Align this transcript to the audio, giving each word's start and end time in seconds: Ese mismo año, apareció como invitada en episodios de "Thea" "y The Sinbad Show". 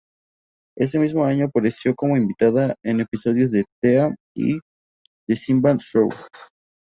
Ese 0.75 0.97
mismo 0.97 1.23
año, 1.25 1.45
apareció 1.45 1.93
como 1.93 2.17
invitada 2.17 2.73
en 2.83 3.01
episodios 3.01 3.51
de 3.51 3.65
"Thea" 3.83 4.15
"y 4.35 4.57
The 5.27 5.35
Sinbad 5.35 5.77
Show". 5.77 6.09